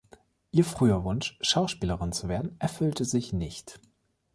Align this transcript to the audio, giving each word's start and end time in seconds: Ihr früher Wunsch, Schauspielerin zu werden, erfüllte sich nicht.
Ihr 0.51 0.65
früher 0.65 1.03
Wunsch, 1.03 1.37
Schauspielerin 1.41 2.11
zu 2.11 2.27
werden, 2.27 2.55
erfüllte 2.57 3.05
sich 3.05 3.33
nicht. 3.33 3.79